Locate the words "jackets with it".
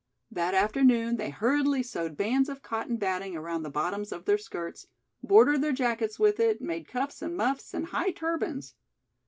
5.73-6.59